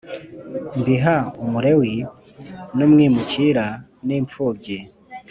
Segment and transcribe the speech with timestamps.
[0.79, 1.93] mbiha Umulewi
[2.77, 3.65] n umwimukira
[4.07, 4.77] n imfubyi